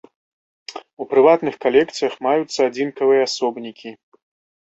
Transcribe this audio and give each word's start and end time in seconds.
У 1.03 1.05
прыватных 1.11 1.55
калекцыях 1.65 2.13
маюцца 2.27 2.59
адзінкавыя 2.71 3.21
асобнікі. 3.29 3.89